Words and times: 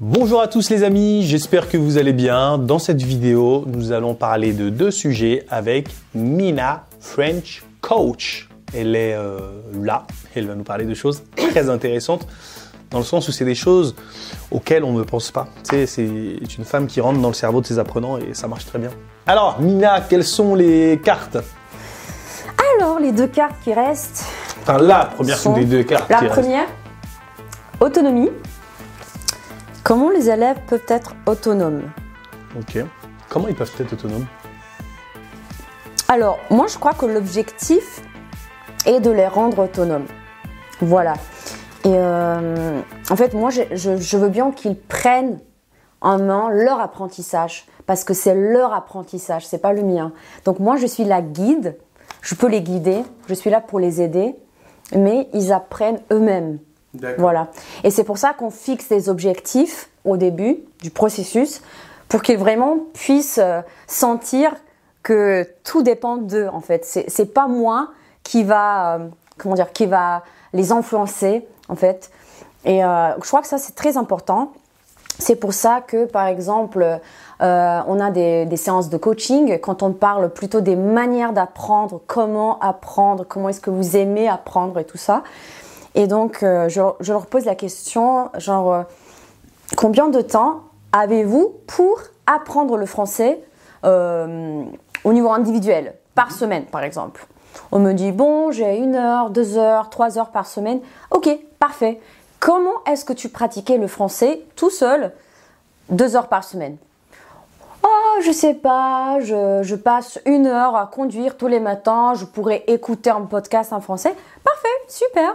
Bonjour 0.00 0.40
à 0.40 0.46
tous 0.46 0.70
les 0.70 0.84
amis, 0.84 1.24
j'espère 1.24 1.68
que 1.68 1.76
vous 1.76 1.98
allez 1.98 2.12
bien. 2.12 2.56
Dans 2.56 2.78
cette 2.78 3.02
vidéo, 3.02 3.64
nous 3.66 3.90
allons 3.90 4.14
parler 4.14 4.52
de 4.52 4.70
deux 4.70 4.92
sujets 4.92 5.44
avec 5.50 5.88
Mina 6.14 6.84
French 7.00 7.64
Coach. 7.80 8.48
Elle 8.72 8.94
est 8.94 9.14
euh, 9.14 9.40
là, 9.82 10.06
elle 10.36 10.46
va 10.46 10.54
nous 10.54 10.62
parler 10.62 10.84
de 10.84 10.94
choses 10.94 11.24
très 11.50 11.68
intéressantes 11.68 12.28
dans 12.92 12.98
le 12.98 13.04
sens 13.04 13.26
où 13.26 13.32
c'est 13.32 13.44
des 13.44 13.56
choses 13.56 13.96
auxquelles 14.52 14.84
on 14.84 14.92
ne 14.92 15.02
pense 15.02 15.32
pas. 15.32 15.48
Tu 15.68 15.70
sais, 15.70 15.86
c'est 15.86 16.04
une 16.04 16.64
femme 16.64 16.86
qui 16.86 17.00
rentre 17.00 17.18
dans 17.18 17.26
le 17.26 17.34
cerveau 17.34 17.60
de 17.60 17.66
ses 17.66 17.80
apprenants 17.80 18.18
et 18.18 18.34
ça 18.34 18.46
marche 18.46 18.66
très 18.66 18.78
bien. 18.78 18.90
Alors, 19.26 19.60
Mina, 19.60 20.00
quelles 20.02 20.22
sont 20.22 20.54
les 20.54 21.00
cartes? 21.02 21.38
Alors, 22.76 23.00
les 23.00 23.10
deux 23.10 23.26
cartes 23.26 23.56
qui 23.64 23.74
restent. 23.74 24.26
Enfin, 24.62 24.78
la 24.78 25.06
première 25.06 25.38
sont 25.38 25.54
des 25.54 25.64
deux 25.64 25.82
cartes. 25.82 26.08
La 26.08 26.20
qui 26.20 26.26
première, 26.26 26.68
autonomie. 27.80 28.30
Comment 29.88 30.10
les 30.10 30.28
élèves 30.28 30.58
peuvent 30.66 30.84
être 30.88 31.14
autonomes 31.24 31.90
Ok. 32.58 32.78
Comment 33.30 33.48
ils 33.48 33.54
peuvent 33.54 33.72
être 33.80 33.94
autonomes 33.94 34.26
Alors, 36.08 36.38
moi, 36.50 36.66
je 36.66 36.76
crois 36.76 36.92
que 36.92 37.06
l'objectif 37.06 38.02
est 38.84 39.00
de 39.00 39.10
les 39.10 39.26
rendre 39.26 39.60
autonomes. 39.60 40.04
Voilà. 40.82 41.14
Et 41.86 41.92
euh, 41.94 42.82
en 43.08 43.16
fait, 43.16 43.32
moi, 43.32 43.48
je, 43.48 43.62
je- 43.72 43.96
je 43.96 44.16
veux 44.18 44.28
bien 44.28 44.50
qu'ils 44.50 44.76
prennent 44.76 45.40
en 46.02 46.18
main 46.18 46.50
leur 46.50 46.80
apprentissage 46.80 47.64
parce 47.86 48.04
que 48.04 48.12
c'est 48.12 48.34
leur 48.34 48.74
apprentissage, 48.74 49.46
c'est 49.46 49.56
pas 49.62 49.72
le 49.72 49.82
mien. 49.82 50.12
Donc 50.44 50.58
moi, 50.58 50.76
je 50.76 50.84
suis 50.86 51.04
la 51.04 51.22
guide. 51.22 51.78
Je 52.20 52.34
peux 52.34 52.48
les 52.48 52.60
guider. 52.60 53.04
Je 53.26 53.32
suis 53.32 53.48
là 53.48 53.62
pour 53.62 53.80
les 53.80 54.02
aider, 54.02 54.36
mais 54.94 55.28
ils 55.32 55.50
apprennent 55.50 56.00
eux-mêmes. 56.12 56.58
Voilà. 57.18 57.48
Et 57.84 57.90
c'est 57.90 58.04
pour 58.04 58.18
ça 58.18 58.32
qu'on 58.32 58.50
fixe 58.50 58.88
des 58.88 59.08
objectifs 59.08 59.90
au 60.04 60.16
début 60.16 60.58
du 60.80 60.90
processus 60.90 61.60
pour 62.08 62.22
qu'ils 62.22 62.38
vraiment 62.38 62.78
puissent 62.94 63.38
euh, 63.38 63.60
sentir 63.86 64.54
que 65.02 65.46
tout 65.64 65.82
dépend 65.82 66.16
d'eux 66.16 66.48
en 66.52 66.60
fait. 66.60 66.84
C'est 66.84 67.32
pas 67.32 67.46
moi 67.46 67.90
qui 68.22 68.42
va 68.42 68.96
euh, 68.96 69.08
comment 69.36 69.54
dire 69.54 69.72
qui 69.72 69.86
va 69.86 70.22
les 70.52 70.72
influencer 70.72 71.46
en 71.68 71.76
fait. 71.76 72.10
Et 72.64 72.84
euh, 72.84 73.14
je 73.22 73.28
crois 73.28 73.42
que 73.42 73.48
ça 73.48 73.58
c'est 73.58 73.74
très 73.74 73.96
important. 73.96 74.52
C'est 75.20 75.36
pour 75.36 75.52
ça 75.52 75.80
que, 75.80 76.04
par 76.04 76.26
exemple, 76.28 77.00
on 77.40 78.00
a 78.00 78.10
des, 78.12 78.46
des 78.46 78.56
séances 78.56 78.88
de 78.88 78.96
coaching 78.96 79.58
quand 79.58 79.82
on 79.82 79.92
parle 79.92 80.32
plutôt 80.32 80.60
des 80.60 80.76
manières 80.76 81.32
d'apprendre, 81.32 82.00
comment 82.06 82.60
apprendre, 82.60 83.24
comment 83.26 83.48
est-ce 83.48 83.60
que 83.60 83.70
vous 83.70 83.96
aimez 83.96 84.28
apprendre 84.28 84.78
et 84.78 84.84
tout 84.84 84.96
ça. 84.96 85.24
Et 85.98 86.06
donc, 86.06 86.44
euh, 86.44 86.68
je, 86.68 87.10
leur 87.10 87.26
pose 87.26 87.44
la 87.44 87.56
question, 87.56 88.30
genre, 88.38 88.72
euh, 88.72 88.82
combien 89.76 90.06
de 90.06 90.20
temps 90.20 90.60
avez-vous 90.92 91.56
pour 91.66 91.98
apprendre 92.28 92.76
le 92.76 92.86
français 92.86 93.40
euh, 93.84 94.62
au 95.02 95.12
niveau 95.12 95.32
individuel, 95.32 95.94
par 96.14 96.30
semaine, 96.30 96.66
par 96.66 96.84
exemple? 96.84 97.26
On 97.72 97.80
me 97.80 97.94
dit, 97.94 98.12
bon, 98.12 98.52
j'ai 98.52 98.76
une 98.76 98.94
heure, 98.94 99.30
deux 99.30 99.58
heures, 99.58 99.90
trois 99.90 100.18
heures 100.18 100.30
par 100.30 100.46
semaine. 100.46 100.78
Ok, 101.10 101.28
parfait. 101.58 102.00
Comment 102.38 102.84
est-ce 102.86 103.04
que 103.04 103.12
tu 103.12 103.28
pratiquais 103.28 103.76
le 103.76 103.88
français 103.88 104.42
tout 104.54 104.70
seul, 104.70 105.10
deux 105.88 106.14
heures 106.14 106.28
par 106.28 106.44
semaine? 106.44 106.76
Oh, 107.82 108.20
je 108.22 108.30
sais 108.30 108.54
pas, 108.54 109.18
je, 109.18 109.62
je 109.64 109.74
passe 109.74 110.20
une 110.26 110.46
heure 110.46 110.76
à 110.76 110.86
conduire 110.86 111.36
tous 111.36 111.48
les 111.48 111.58
matins, 111.58 112.14
je 112.14 112.24
pourrais 112.24 112.62
écouter 112.68 113.10
un 113.10 113.22
podcast 113.22 113.72
en 113.72 113.80
français. 113.80 114.14
Parfait, 114.44 114.68
super. 114.86 115.34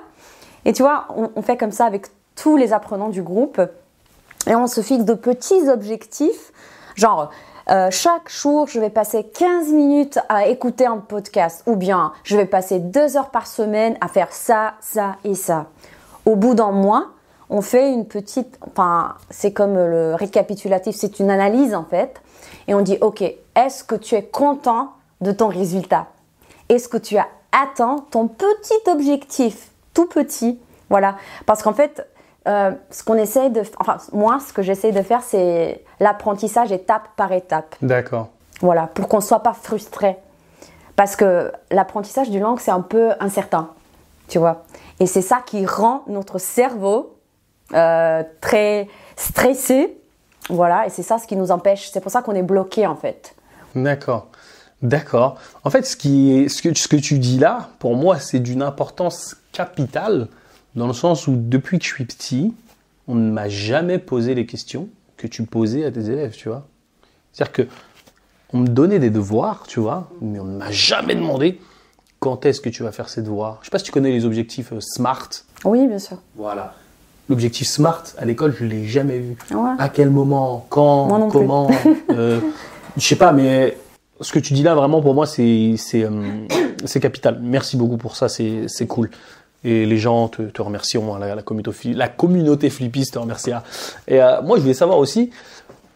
Et 0.65 0.73
tu 0.73 0.81
vois, 0.81 1.07
on, 1.35 1.41
fait 1.41 1.57
comme 1.57 1.71
ça 1.71 1.85
avec 1.85 2.07
tous 2.35 2.57
les 2.57 2.73
apprenants 2.73 3.09
du 3.09 3.21
groupe. 3.21 3.61
Et 4.47 4.55
on 4.55 4.67
se 4.67 4.81
fixe 4.81 5.05
de 5.05 5.13
petits 5.13 5.69
objectifs, 5.69 6.51
genre 6.95 7.29
euh, 7.69 7.87
chaque 7.91 8.29
jour 8.29 8.67
je 8.67 8.77
vais 8.77 8.89
passer 8.89 9.23
15 9.23 9.69
minutes 9.69 10.19
à 10.27 10.47
écouter 10.47 10.85
un 10.85 10.97
podcast. 10.97 11.63
Ou 11.65 11.75
bien 11.75 12.11
je 12.23 12.35
vais 12.35 12.45
passer 12.45 12.79
deux 12.79 13.15
heures 13.15 13.29
par 13.29 13.47
semaine 13.47 13.97
à 14.01 14.07
faire 14.09 14.33
ça, 14.33 14.73
ça 14.81 15.15
et 15.23 15.35
ça. 15.35 15.67
Au 16.25 16.35
bout 16.35 16.55
d'un 16.55 16.71
mois, 16.71 17.07
on 17.49 17.61
fait 17.61 17.91
une 17.91 18.05
petite, 18.05 18.57
enfin 18.67 19.15
c'est 19.29 19.53
comme 19.53 19.75
le 19.75 20.15
récapitulatif, 20.15 20.95
c'est 20.95 21.19
une 21.19 21.29
analyse 21.29 21.73
en 21.75 21.85
fait, 21.85 22.21
et 22.67 22.73
on 22.73 22.81
dit 22.81 22.97
ok, 22.99 23.21
est-ce 23.21 23.83
que 23.83 23.95
tu 23.95 24.15
es 24.15 24.23
content 24.23 24.91
de 25.21 25.31
ton 25.31 25.47
résultat? 25.47 26.07
Est-ce 26.69 26.89
que 26.89 26.97
tu 26.97 27.17
as 27.17 27.27
atteint 27.51 27.97
ton 28.11 28.27
petit 28.27 28.89
objectif, 28.89 29.69
tout 29.93 30.07
petit 30.07 30.59
Voilà, 30.89 31.15
parce 31.45 31.63
qu'en 31.63 31.73
fait, 31.73 32.07
euh, 32.47 32.71
ce 32.89 33.03
qu'on 33.03 33.15
essaye 33.15 33.49
de, 33.51 33.63
enfin 33.79 33.97
moi, 34.11 34.39
ce 34.45 34.51
que 34.51 34.61
j'essaye 34.61 34.91
de 34.91 35.01
faire, 35.01 35.21
c'est 35.21 35.83
l'apprentissage 35.99 36.71
étape 36.71 37.07
par 37.15 37.31
étape. 37.31 37.75
D'accord. 37.81 38.29
Voilà, 38.61 38.87
pour 38.87 39.07
qu'on 39.07 39.17
ne 39.17 39.21
soit 39.21 39.39
pas 39.39 39.53
frustré. 39.53 40.17
Parce 40.95 41.15
que 41.15 41.51
l'apprentissage 41.71 42.29
du 42.29 42.39
langue, 42.39 42.59
c'est 42.59 42.71
un 42.71 42.81
peu 42.81 43.11
incertain, 43.19 43.69
tu 44.27 44.37
vois. 44.37 44.63
Et 44.99 45.07
c'est 45.07 45.21
ça 45.21 45.41
qui 45.45 45.65
rend 45.65 46.03
notre 46.07 46.37
cerveau 46.37 47.15
euh, 47.73 48.23
très 48.41 48.87
stressé. 49.15 49.97
Voilà, 50.49 50.85
et 50.85 50.89
c'est 50.89 51.03
ça 51.03 51.17
ce 51.17 51.25
qui 51.25 51.35
nous 51.35 51.51
empêche. 51.51 51.89
C'est 51.91 52.01
pour 52.01 52.11
ça 52.11 52.21
qu'on 52.21 52.35
est 52.35 52.43
bloqué, 52.43 52.85
en 52.85 52.95
fait. 52.95 53.35
D'accord. 53.75 54.27
D'accord. 54.83 55.39
En 55.63 55.69
fait, 55.69 55.85
ce, 55.85 55.95
qui 55.95 56.31
est, 56.33 56.49
ce, 56.49 56.61
que, 56.61 56.77
ce 56.77 56.89
que 56.89 56.97
tu 56.97 57.17
dis 57.17 57.39
là, 57.39 57.69
pour 57.79 57.95
moi, 57.95 58.19
c'est 58.19 58.39
d'une 58.39 58.61
importance 58.61 59.37
capitale, 59.53 60.27
dans 60.75 60.87
le 60.87 60.93
sens 60.93 61.25
où 61.27 61.35
depuis 61.35 61.79
que 61.79 61.85
je 61.85 61.93
suis 61.93 62.05
petit, 62.05 62.53
on 63.07 63.15
ne 63.15 63.31
m'a 63.31 63.47
jamais 63.47 63.97
posé 63.97 64.35
les 64.35 64.45
questions 64.45 64.89
que 65.15 65.25
tu 65.25 65.43
posais 65.43 65.85
à 65.85 65.91
tes 65.91 66.09
élèves, 66.09 66.35
tu 66.35 66.49
vois. 66.49 66.67
C'est-à-dire 67.31 67.53
que 67.53 67.67
on 68.51 68.59
me 68.59 68.67
donnait 68.67 68.99
des 68.99 69.09
devoirs, 69.09 69.63
tu 69.67 69.79
vois, 69.79 70.11
mais 70.21 70.39
on 70.39 70.43
ne 70.43 70.57
m'a 70.57 70.71
jamais 70.71 71.15
demandé 71.15 71.59
quand 72.19 72.45
est-ce 72.45 72.61
que 72.61 72.69
tu 72.69 72.83
vas 72.83 72.91
faire 72.91 73.09
ces 73.09 73.21
devoirs. 73.21 73.59
Je 73.61 73.65
sais 73.65 73.71
pas 73.71 73.79
si 73.79 73.85
tu 73.85 73.91
connais 73.91 74.11
les 74.11 74.25
objectifs 74.25 74.73
euh, 74.73 74.79
SMART. 74.79 75.29
Oui, 75.65 75.87
bien 75.87 75.97
sûr. 75.97 76.17
Voilà. 76.35 76.75
L'objectif 77.29 77.67
SMART, 77.67 78.03
à 78.17 78.25
l'école, 78.25 78.53
je 78.57 78.65
l'ai 78.65 78.85
jamais 78.85 79.19
vu. 79.19 79.37
Ouais. 79.51 79.71
À 79.79 79.89
quel 79.89 80.09
moment 80.09 80.65
Quand. 80.69 81.29
Comment 81.29 81.69
euh, 82.11 82.39
Je 82.97 83.01
sais 83.01 83.15
pas, 83.15 83.31
mais 83.31 83.77
ce 84.23 84.31
que 84.31 84.39
tu 84.39 84.53
dis 84.53 84.63
là, 84.63 84.73
vraiment, 84.73 85.01
pour 85.01 85.13
moi, 85.13 85.27
c'est 85.27 85.75
c'est 85.77 86.03
euh, 86.03 86.45
capital. 87.01 87.39
Merci 87.41 87.77
beaucoup 87.77 87.97
pour 87.97 88.15
ça, 88.15 88.27
c'est 88.29 88.87
cool. 88.87 89.09
Et 89.63 89.85
les 89.85 89.97
gens 89.97 90.27
te, 90.27 90.41
te 90.41 90.61
remercieront, 90.61 91.15
hein, 91.15 91.19
la, 91.19 91.41
communauté, 91.41 91.93
la 91.93 92.09
communauté 92.09 92.69
flippiste 92.69 93.13
te 93.13 93.19
remerciera. 93.19 93.63
Et 94.07 94.21
euh, 94.21 94.41
moi, 94.41 94.57
je 94.57 94.61
voulais 94.61 94.73
savoir 94.73 94.97
aussi, 94.97 95.29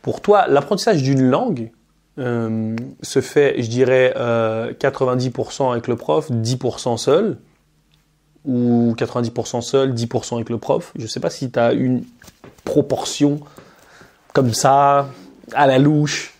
pour 0.01 0.21
toi, 0.21 0.47
l'apprentissage 0.47 1.03
d'une 1.03 1.29
langue 1.29 1.71
euh, 2.17 2.75
se 3.01 3.19
fait, 3.19 3.61
je 3.61 3.67
dirais, 3.69 4.13
euh, 4.15 4.73
90% 4.73 5.71
avec 5.71 5.87
le 5.87 5.97
prof, 5.97 6.31
10% 6.31 6.97
seul 6.97 7.37
ou 8.45 8.95
90% 8.97 9.61
seul, 9.61 9.93
10% 9.93 10.35
avec 10.35 10.49
le 10.49 10.57
prof? 10.57 10.93
Je 10.97 11.05
sais 11.05 11.19
pas 11.19 11.29
si 11.29 11.51
tu 11.51 11.59
as 11.59 11.73
une 11.73 12.03
proportion 12.63 13.41
comme 14.33 14.53
ça, 14.53 15.09
à 15.53 15.67
la 15.67 15.77
louche. 15.77 16.36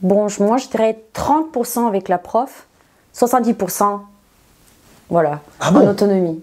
Bon, 0.00 0.28
je- 0.28 0.42
moi, 0.42 0.56
je 0.58 0.68
dirais 0.68 1.02
30% 1.14 1.86
avec 1.86 2.08
la 2.08 2.18
prof, 2.18 2.66
70%, 3.12 4.02
voilà, 5.08 5.40
Ah 5.60 5.72
en 5.72 5.86
autonomie. 5.86 6.42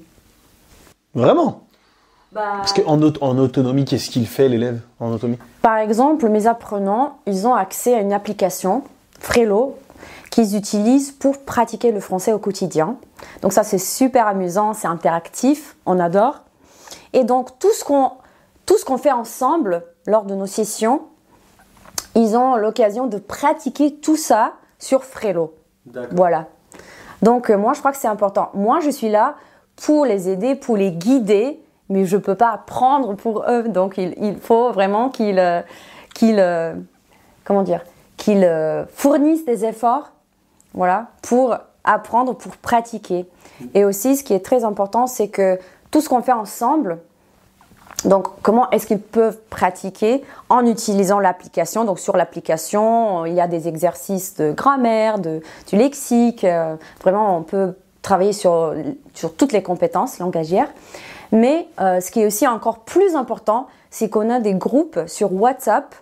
Vraiment? 1.13 1.61
Bah, 2.31 2.53
Parce 2.57 2.73
qu'en 2.73 2.99
aut- 3.01 3.13
en 3.21 3.37
autonomie, 3.37 3.85
qu'est-ce 3.85 4.09
qu'il 4.09 4.25
fait 4.27 4.49
l'élève 4.49 4.81
en 4.99 5.11
autonomie? 5.11 5.37
Par 5.61 5.77
exemple, 5.77 6.27
mes 6.29 6.47
apprenants, 6.47 7.19
ils 7.27 7.45
ont 7.45 7.53
accès 7.53 7.93
à 7.93 7.99
une 7.99 8.11
application, 8.11 8.83
Frelo, 9.19 9.77
qu'ils 10.31 10.55
utilisent 10.55 11.11
pour 11.11 11.37
pratiquer 11.45 11.91
le 11.91 11.99
français 11.99 12.33
au 12.33 12.39
quotidien. 12.39 12.95
Donc 13.43 13.53
ça, 13.53 13.63
c'est 13.63 13.77
super 13.77 14.25
amusant, 14.25 14.73
c'est 14.73 14.87
interactif, 14.87 15.75
on 15.85 15.99
adore. 15.99 16.41
Et 17.13 17.23
donc, 17.23 17.59
tout 17.59 17.71
ce 17.73 17.83
qu'on 17.83 18.11
tout 18.65 18.77
ce 18.77 18.85
qu'on 18.85 18.97
fait 18.97 19.11
ensemble 19.11 19.83
lors 20.07 20.23
de 20.23 20.33
nos 20.35 20.45
sessions, 20.47 21.01
ils 22.15 22.37
ont 22.37 22.55
l'occasion 22.55 23.07
de 23.07 23.17
pratiquer 23.17 23.95
tout 23.95 24.17
ça 24.17 24.53
sur 24.79 25.03
Frelo. 25.03 25.53
Voilà. 26.11 26.47
Donc, 27.21 27.49
euh, 27.49 27.57
moi, 27.57 27.73
je 27.73 27.79
crois 27.79 27.91
que 27.91 27.97
c'est 27.97 28.07
important. 28.07 28.49
Moi, 28.53 28.79
je 28.81 28.89
suis 28.89 29.09
là 29.09 29.35
pour 29.77 30.05
les 30.05 30.29
aider, 30.29 30.55
pour 30.55 30.77
les 30.77 30.91
guider, 30.91 31.59
mais 31.89 32.05
je 32.05 32.17
ne 32.17 32.21
peux 32.21 32.35
pas 32.35 32.51
apprendre 32.51 33.15
pour 33.15 33.45
eux. 33.49 33.63
Donc, 33.63 33.97
il, 33.97 34.13
il 34.17 34.37
faut 34.37 34.71
vraiment 34.71 35.09
qu'ils, 35.09 35.39
euh, 35.39 35.61
euh, 36.23 36.73
comment 37.45 37.63
dire, 37.63 37.81
qu'ils 38.17 38.47
fournissent 38.93 39.45
des 39.45 39.65
efforts, 39.65 40.11
voilà, 40.73 41.07
pour 41.21 41.55
apprendre, 41.83 42.35
pour 42.35 42.55
pratiquer. 42.57 43.25
Et 43.73 43.85
aussi, 43.85 44.15
ce 44.15 44.23
qui 44.23 44.33
est 44.33 44.43
très 44.43 44.63
important, 44.63 45.07
c'est 45.07 45.27
que 45.27 45.59
tout 45.91 46.01
ce 46.01 46.09
qu'on 46.09 46.21
fait 46.21 46.31
ensemble, 46.31 46.99
donc, 48.05 48.27
comment 48.41 48.69
est-ce 48.71 48.85
qu'ils 48.85 48.99
peuvent 48.99 49.37
pratiquer 49.49 50.23
en 50.49 50.65
utilisant 50.65 51.19
l'application? 51.19 51.85
Donc, 51.85 51.99
sur 51.99 52.17
l'application, 52.17 53.25
il 53.25 53.33
y 53.33 53.41
a 53.41 53.47
des 53.47 53.67
exercices 53.67 54.35
de 54.35 54.51
grammaire, 54.51 55.19
de, 55.19 55.41
du 55.67 55.77
lexique. 55.77 56.43
euh, 56.43 56.75
vraiment, 57.01 57.37
on 57.37 57.43
peut 57.43 57.75
travailler 58.01 58.33
sur, 58.33 58.73
sur 59.13 59.35
toutes 59.35 59.53
les 59.53 59.63
compétences 59.63 60.19
langagières. 60.19 60.69
Mais 61.31 61.67
euh, 61.79 61.99
ce 62.01 62.11
qui 62.11 62.21
est 62.21 62.25
aussi 62.25 62.47
encore 62.47 62.79
plus 62.79 63.15
important, 63.15 63.67
c'est 63.89 64.09
qu'on 64.09 64.29
a 64.29 64.39
des 64.39 64.53
groupes 64.53 64.99
sur 65.07 65.33
WhatsApp 65.33 65.95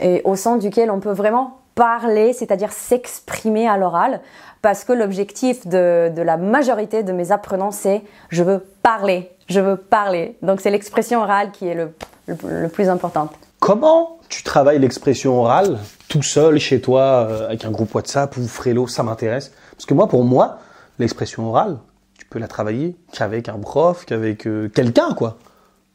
et 0.00 0.22
au 0.24 0.36
sein 0.36 0.56
duquel 0.56 0.90
on 0.90 1.00
peut 1.00 1.12
vraiment 1.12 1.58
parler, 1.74 2.32
c'est-à-dire 2.32 2.72
s'exprimer 2.72 3.68
à 3.68 3.76
l'oral, 3.76 4.20
parce 4.60 4.84
que 4.84 4.92
l'objectif 4.92 5.66
de, 5.66 6.12
de, 6.14 6.22
la 6.22 6.36
majorité 6.36 7.02
de 7.02 7.12
mes 7.12 7.32
apprenants, 7.32 7.70
c'est 7.70 8.02
je 8.28 8.42
veux 8.42 8.64
parler, 8.82 9.31
je 9.48 9.60
veux 9.60 9.76
parler. 9.76 10.36
Donc 10.42 10.60
c'est 10.60 10.70
l'expression 10.70 11.22
orale 11.22 11.50
qui 11.52 11.66
est 11.68 11.74
le, 11.74 11.92
le, 12.26 12.36
le, 12.62 12.68
plus 12.68 12.88
important. 12.88 13.28
Comment 13.60 14.18
tu 14.28 14.42
travailles 14.42 14.78
l'expression 14.78 15.40
orale 15.40 15.78
tout 16.08 16.22
seul 16.22 16.58
chez 16.58 16.80
toi 16.80 17.26
euh, 17.28 17.46
avec 17.46 17.64
un 17.64 17.70
groupe 17.70 17.94
WhatsApp 17.94 18.36
ou 18.36 18.46
Frelo 18.46 18.86
Ça 18.86 19.02
m'intéresse. 19.02 19.52
Parce 19.72 19.86
que 19.86 19.94
moi, 19.94 20.08
pour 20.08 20.24
moi, 20.24 20.58
l'expression 20.98 21.48
orale, 21.48 21.78
tu 22.18 22.26
peux 22.26 22.38
la 22.38 22.48
travailler 22.48 22.96
qu'avec 23.12 23.48
un 23.48 23.58
prof, 23.58 24.04
qu'avec 24.04 24.46
euh, 24.46 24.68
quelqu'un, 24.68 25.14
quoi. 25.14 25.36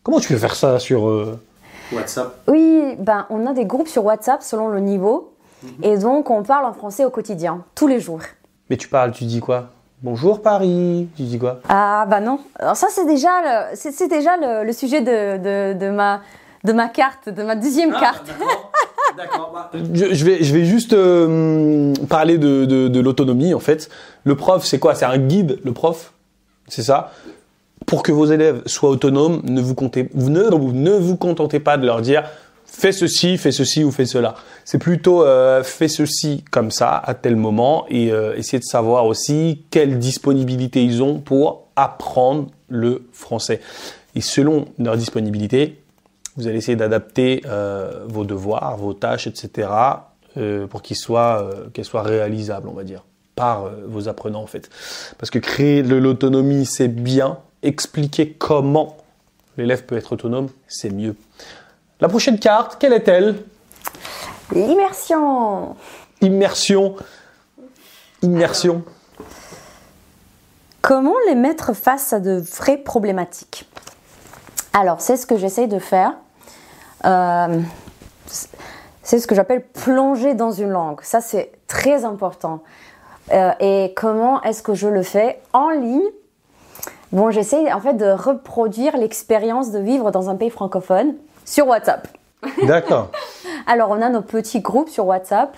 Comment 0.03 0.19
tu 0.19 0.29
peux 0.29 0.39
faire 0.39 0.55
ça 0.55 0.79
sur 0.79 1.07
euh, 1.09 1.39
WhatsApp? 1.91 2.35
Oui, 2.47 2.95
ben 2.99 3.25
on 3.29 3.45
a 3.45 3.53
des 3.53 3.65
groupes 3.65 3.87
sur 3.87 4.05
WhatsApp 4.05 4.41
selon 4.41 4.69
le 4.69 4.79
niveau. 4.79 5.33
Et 5.81 5.97
donc, 5.97 6.29
on 6.29 6.43
parle 6.43 6.65
en 6.65 6.73
français 6.73 7.03
au 7.03 7.09
quotidien, 7.09 7.63
tous 7.75 7.87
les 7.87 7.99
jours. 7.99 8.21
Mais 8.69 8.77
tu 8.77 8.87
parles, 8.87 9.11
tu 9.11 9.25
dis 9.25 9.39
quoi? 9.39 9.71
Bonjour 10.03 10.43
Paris, 10.43 11.07
tu 11.17 11.23
dis 11.23 11.39
quoi? 11.39 11.59
Ah 11.67 12.05
bah 12.07 12.19
non. 12.19 12.39
Alors 12.59 12.75
ça 12.75 12.85
c'est 12.91 13.07
déjà 13.07 13.29
le, 13.41 13.75
c'est, 13.75 14.07
déjà 14.07 14.37
le, 14.37 14.63
le 14.63 14.71
sujet 14.71 15.01
de, 15.01 15.37
de, 15.37 15.79
de, 15.79 15.89
ma 15.89 16.21
de 16.63 16.71
ma 16.71 16.87
carte, 16.87 17.29
de 17.29 17.41
ma 17.41 17.55
deuxième 17.55 17.91
ah, 17.95 17.99
carte. 17.99 18.27
D'accord. 19.17 19.51
Bah, 19.55 19.71
je, 19.73 20.13
je, 20.13 20.23
vais 20.23 20.43
je 20.43 20.53
vais 20.53 20.65
juste 20.65 20.93
euh, 20.93 21.95
parler 22.09 22.37
de, 22.37 22.65
de, 22.65 22.89
de 22.89 22.99
l'autonomie 22.99 23.55
en 23.55 23.59
fait. 23.59 23.89
Le 24.23 24.35
prof 24.35 24.63
c'est 24.63 24.77
quoi? 24.77 24.93
C'est 24.93 25.05
un 25.05 25.17
guide, 25.17 25.59
le 25.65 25.73
prof, 25.73 26.13
c'est 26.67 26.83
ça? 26.83 27.11
Pour 27.87 28.03
que 28.03 28.11
vos 28.11 28.25
élèves 28.25 28.61
soient 28.67 28.91
autonomes, 28.91 29.41
ne 29.45 29.61
vous, 29.61 29.73
comptez, 29.73 30.09
ne, 30.13 30.43
ne 30.43 30.91
vous 30.91 31.17
contentez 31.17 31.59
pas 31.59 31.77
de 31.77 31.87
leur 31.87 32.01
dire 32.01 32.23
fais 32.67 32.91
ceci, 32.91 33.37
fais 33.37 33.51
ceci 33.51 33.83
ou 33.83 33.91
fais 33.91 34.05
cela. 34.05 34.35
C'est 34.65 34.77
plutôt 34.77 35.23
euh, 35.23 35.63
fais 35.63 35.87
ceci 35.87 36.43
comme 36.51 36.69
ça 36.69 36.95
à 37.03 37.13
tel 37.15 37.35
moment 37.35 37.85
et 37.89 38.11
euh, 38.11 38.35
essayer 38.35 38.59
de 38.59 38.63
savoir 38.63 39.05
aussi 39.05 39.63
quelle 39.71 39.97
disponibilité 39.97 40.83
ils 40.83 41.01
ont 41.01 41.19
pour 41.19 41.67
apprendre 41.75 42.49
le 42.69 43.07
français. 43.13 43.61
Et 44.15 44.21
selon 44.21 44.65
leur 44.77 44.97
disponibilité, 44.97 45.79
vous 46.35 46.47
allez 46.47 46.57
essayer 46.57 46.75
d'adapter 46.75 47.41
euh, 47.45 48.05
vos 48.07 48.25
devoirs, 48.25 48.77
vos 48.77 48.93
tâches, 48.93 49.25
etc. 49.25 49.69
Euh, 50.37 50.67
pour 50.67 50.83
qu'ils 50.83 50.97
soient, 50.97 51.49
qu'elles 51.73 51.85
soient 51.85 52.03
réalisables, 52.03 52.67
on 52.67 52.73
va 52.73 52.83
dire, 52.83 53.05
par 53.35 53.71
vos 53.87 54.07
apprenants 54.07 54.43
en 54.43 54.47
fait. 54.47 54.69
Parce 55.17 55.31
que 55.31 55.39
créer 55.39 55.81
de 55.81 55.95
l'autonomie, 55.95 56.65
c'est 56.65 56.89
bien. 56.89 57.39
Expliquer 57.63 58.33
comment 58.33 58.97
l'élève 59.57 59.85
peut 59.85 59.97
être 59.97 60.13
autonome, 60.13 60.49
c'est 60.67 60.91
mieux. 60.91 61.15
La 61.99 62.07
prochaine 62.07 62.37
carte, 62.37 62.77
quelle 62.79 62.93
est-elle? 62.93 63.43
L'immersion. 64.51 65.75
Immersion. 66.21 66.95
Immersion. 68.21 68.83
Comment 70.83 71.15
les 71.27 71.33
mettre 71.33 71.73
face 71.73 72.13
à 72.13 72.19
de 72.19 72.39
vraies 72.55 72.77
problématiques? 72.77 73.67
Alors, 74.73 75.01
c'est 75.01 75.17
ce 75.17 75.25
que 75.25 75.37
j'essaye 75.37 75.67
de 75.67 75.79
faire. 75.79 76.13
Euh, 77.05 77.61
c'est 79.01 79.17
ce 79.17 79.25
que 79.25 79.33
j'appelle 79.33 79.65
plonger 79.65 80.35
dans 80.35 80.51
une 80.51 80.69
langue. 80.69 81.01
Ça, 81.01 81.19
c'est 81.19 81.51
très 81.67 82.05
important. 82.05 82.61
Euh, 83.33 83.51
et 83.59 83.93
comment 83.95 84.39
est-ce 84.43 84.61
que 84.61 84.75
je 84.75 84.87
le 84.87 85.01
fais? 85.01 85.41
En 85.51 85.69
ligne. 85.71 86.05
Bon, 87.11 87.31
j'essaie 87.31 87.73
en 87.73 87.81
fait 87.81 87.95
de 87.95 88.11
reproduire 88.11 88.97
l'expérience 88.97 89.71
de 89.71 89.79
vivre 89.79 90.11
dans 90.11 90.29
un 90.29 90.35
pays 90.35 90.51
francophone 90.51 91.15
sur 91.47 91.67
WhatsApp. 91.67 92.07
D'accord. 92.63 93.09
Alors, 93.67 93.89
on 93.89 94.01
a 94.01 94.09
nos 94.09 94.21
petits 94.21 94.59
groupes 94.59 94.89
sur 94.89 95.07
WhatsApp. 95.07 95.57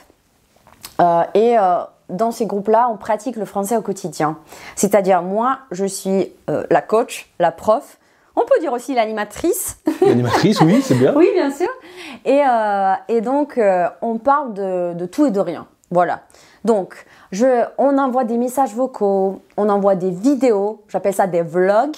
Euh, 1.02 1.24
et 1.34 1.58
euh, 1.58 1.80
dans 2.10 2.32
ces 2.32 2.46
groupes-là, 2.46 2.90
on 2.92 2.96
pratique 2.96 3.36
le 3.36 3.46
français 3.46 3.76
au 3.76 3.82
quotidien. 3.82 4.38
C'est-à-dire, 4.76 5.22
moi, 5.24 5.60
je 5.72 5.86
suis 5.86 6.32
euh, 6.50 6.64
la 6.70 6.82
coach, 6.82 7.30
la 7.40 7.52
prof. 7.52 7.98
On 8.36 8.42
peut 8.42 8.60
dire 8.62 8.72
aussi 8.72 8.94
l'animatrice. 8.94 9.80
L'animatrice, 10.02 10.62
oui, 10.62 10.82
c'est 10.82 10.96
bien. 10.96 11.14
oui, 11.16 11.30
bien 11.34 11.52
sûr. 11.52 11.68
Et, 12.24 12.42
et 13.14 13.22
donc, 13.22 13.60
on 14.02 14.18
parle 14.18 14.54
de, 14.54 14.94
de, 14.94 15.06
tout 15.06 15.26
et 15.26 15.32
de 15.32 15.40
rien. 15.42 15.68
Voilà. 15.92 16.22
Donc, 16.64 17.06
je, 17.32 17.66
on 17.78 17.98
envoie 17.98 18.24
des 18.24 18.38
messages 18.38 18.74
vocaux, 18.74 19.42
on 19.58 19.68
envoie 19.68 19.96
des 19.96 20.12
vidéos, 20.12 20.84
j'appelle 20.88 21.14
ça 21.14 21.28
des 21.28 21.42
vlogs. 21.42 21.98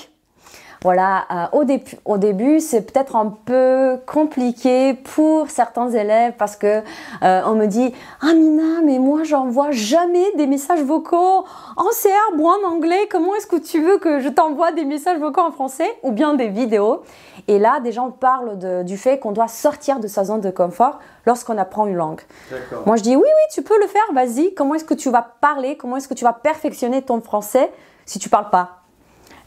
Voilà, 0.83 1.25
euh, 1.29 1.59
au, 1.59 1.63
début, 1.63 1.95
au 2.05 2.17
début, 2.17 2.59
c'est 2.59 2.81
peut-être 2.81 3.15
un 3.15 3.37
peu 3.45 3.99
compliqué 4.07 4.95
pour 4.95 5.47
certains 5.51 5.91
élèves 5.91 6.33
parce 6.39 6.55
que 6.55 6.81
euh, 7.21 7.41
on 7.45 7.53
me 7.53 7.67
dit 7.67 7.93
"Ah 8.19 8.33
Mina, 8.33 8.81
mais 8.83 8.97
moi 8.97 9.23
j'envoie 9.23 9.69
jamais 9.69 10.25
des 10.37 10.47
messages 10.47 10.81
vocaux 10.81 11.45
en 11.77 11.91
serbe 11.91 12.39
ou 12.39 12.47
en 12.47 12.67
anglais. 12.67 13.07
Comment 13.11 13.35
est-ce 13.35 13.45
que 13.45 13.57
tu 13.57 13.79
veux 13.79 13.99
que 13.99 14.21
je 14.21 14.29
t'envoie 14.29 14.71
des 14.71 14.83
messages 14.83 15.19
vocaux 15.19 15.41
en 15.41 15.51
français 15.51 15.87
ou 16.01 16.11
bien 16.11 16.33
des 16.33 16.47
vidéos? 16.47 17.03
Et 17.47 17.59
là, 17.59 17.79
des 17.79 17.91
gens 17.91 18.09
parlent 18.09 18.57
de, 18.57 18.81
du 18.81 18.97
fait 18.97 19.19
qu'on 19.19 19.33
doit 19.33 19.47
sortir 19.47 19.99
de 19.99 20.07
sa 20.07 20.23
zone 20.23 20.41
de 20.41 20.49
confort 20.49 20.97
lorsqu'on 21.27 21.59
apprend 21.59 21.85
une 21.85 21.95
langue. 21.95 22.21
Moi, 22.87 22.95
je 22.95 23.03
dis 23.03 23.15
"Oui, 23.15 23.21
oui, 23.23 23.53
tu 23.53 23.61
peux 23.61 23.79
le 23.79 23.85
faire. 23.85 24.01
Vas-y. 24.13 24.55
Comment 24.55 24.73
est-ce 24.73 24.85
que 24.85 24.95
tu 24.95 25.11
vas 25.11 25.35
parler? 25.41 25.77
Comment 25.77 25.97
est-ce 25.97 26.07
que 26.07 26.15
tu 26.15 26.23
vas 26.23 26.33
perfectionner 26.33 27.03
ton 27.03 27.21
français 27.21 27.71
si 28.07 28.17
tu 28.17 28.29
parles 28.29 28.49
pas? 28.49 28.80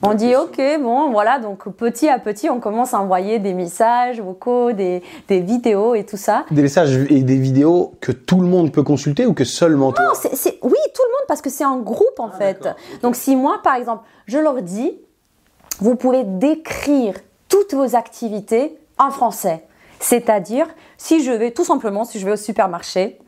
On 0.04 0.14
dit 0.14 0.36
ok, 0.36 0.60
bon 0.80 1.10
voilà, 1.10 1.38
donc 1.38 1.68
petit 1.70 2.08
à 2.08 2.18
petit, 2.18 2.50
on 2.50 2.60
commence 2.60 2.94
à 2.94 3.00
envoyer 3.00 3.38
des 3.38 3.54
messages 3.54 4.20
vocaux, 4.20 4.72
des, 4.72 5.02
des 5.28 5.40
vidéos 5.40 5.94
et 5.94 6.04
tout 6.04 6.16
ça. 6.16 6.44
Des 6.50 6.62
messages 6.62 6.96
et 7.08 7.22
des 7.22 7.36
vidéos 7.36 7.94
que 8.00 8.12
tout 8.12 8.40
le 8.40 8.46
monde 8.46 8.70
peut 8.70 8.82
consulter 8.82 9.26
ou 9.26 9.32
que 9.32 9.44
seulement 9.44 9.92
toi? 9.92 10.04
Non, 10.04 10.10
c'est, 10.14 10.58
oui, 10.62 10.78
tout 10.94 11.02
le 11.02 11.10
monde 11.10 11.26
parce 11.26 11.40
que 11.40 11.50
c'est 11.50 11.64
un 11.64 11.78
groupe 11.78 12.18
en 12.18 12.30
ah, 12.32 12.36
fait. 12.36 12.68
Donc 13.02 13.16
si 13.16 13.34
moi, 13.34 13.60
par 13.64 13.74
exemple, 13.76 14.04
je 14.26 14.38
leur 14.38 14.60
dis, 14.62 14.92
vous 15.80 15.96
pouvez 15.96 16.24
décrire 16.24 17.14
toutes 17.48 17.74
vos 17.74 17.96
activités 17.96 18.78
en 18.98 19.10
français. 19.10 19.64
C'est-à-dire, 20.00 20.66
si 20.98 21.24
je 21.24 21.32
vais, 21.32 21.50
tout 21.50 21.64
simplement, 21.64 22.04
si 22.04 22.18
je 22.18 22.26
vais 22.26 22.32
au 22.32 22.36
supermarché, 22.36 23.18